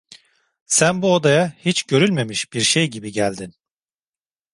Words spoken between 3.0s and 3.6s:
geldin…